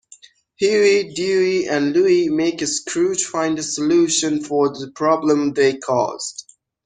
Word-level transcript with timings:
Huey, 0.55 1.13
Dewey 1.13 1.67
and 1.67 1.93
Louie 1.93 2.27
make 2.29 2.65
Scrooge 2.65 3.23
find 3.25 3.59
a 3.59 3.61
solution 3.61 4.43
for 4.43 4.69
the 4.69 4.89
problem 4.95 5.53
they 5.53 5.77
caused. 5.77 6.51